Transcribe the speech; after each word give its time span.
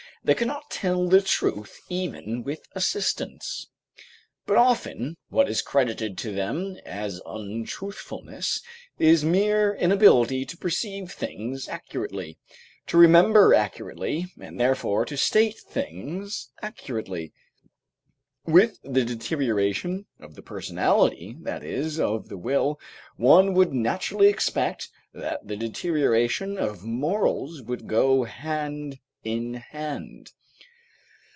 They 0.23 0.35
cannot 0.35 0.69
tell 0.69 1.07
the 1.07 1.19
truth 1.23 1.79
even 1.89 2.43
with 2.43 2.67
assistance. 2.75 3.69
But 4.45 4.55
often 4.55 5.17
what 5.29 5.49
is 5.49 5.63
credited 5.63 6.15
to 6.19 6.31
them 6.31 6.77
as 6.85 7.19
untruthfulness 7.25 8.61
is 8.99 9.25
mere 9.25 9.73
inability 9.73 10.45
to 10.45 10.55
perceive 10.57 11.09
things 11.11 11.67
accurately, 11.67 12.37
to 12.85 12.97
remember 12.99 13.55
accurately, 13.55 14.27
and 14.39 14.59
therefore 14.59 15.05
to 15.05 15.17
state 15.17 15.57
things 15.57 16.51
accurately. 16.61 17.33
With 18.45 18.77
the 18.83 19.03
deterioration 19.03 20.05
of 20.19 20.35
the 20.35 20.43
personality, 20.43 21.35
that 21.41 21.63
is, 21.63 21.99
of 21.99 22.29
the 22.29 22.37
will, 22.37 22.79
one 23.17 23.55
would 23.55 23.73
naturally 23.73 24.27
expect 24.27 24.89
that 25.15 25.47
the 25.47 25.57
deterioration 25.57 26.59
of 26.59 26.83
morals 26.83 27.63
would 27.63 27.87
go 27.87 28.25
hand 28.25 28.99
in 29.23 29.53
hand. 29.53 30.31